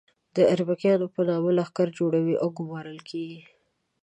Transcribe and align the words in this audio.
د 0.35 0.37
اربکیانو 0.53 1.07
په 1.15 1.21
نامه 1.29 1.49
لښکرونه 1.57 1.95
جوړوي 1.99 2.35
او 2.43 2.47
ګومارل 2.57 2.99
کېږي. 3.09 3.41